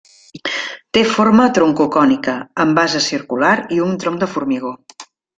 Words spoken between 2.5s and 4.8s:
amb base circular i un tronc de formigó.